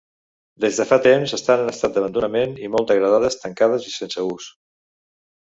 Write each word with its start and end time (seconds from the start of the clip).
Des 0.63 0.77
de 0.79 0.85
fa 0.91 0.97
temps 1.07 1.33
estan 1.37 1.61
en 1.65 1.69
estat 1.73 1.93
d'abandonament 1.99 2.57
i 2.65 2.71
molt 2.77 2.91
degradades, 2.93 3.39
tancades 3.45 3.87
i 3.91 3.95
sense 3.99 4.27
ús. 4.33 4.51